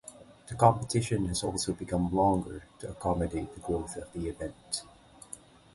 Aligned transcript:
The 0.47 0.55
competition 0.55 1.27
has 1.27 1.43
also 1.43 1.73
become 1.73 2.11
longer 2.11 2.63
to 2.79 2.89
accommodate 2.89 3.53
the 3.53 3.59
growth 3.61 3.97
of 3.97 4.11
the 4.13 4.29
event. 4.29 4.81